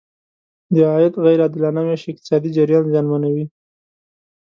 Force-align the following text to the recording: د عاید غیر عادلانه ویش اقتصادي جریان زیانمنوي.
د 0.73 0.75
عاید 0.91 1.13
غیر 1.25 1.39
عادلانه 1.45 1.81
ویش 1.85 2.03
اقتصادي 2.11 2.49
جریان 2.57 2.83
زیانمنوي. 2.91 3.45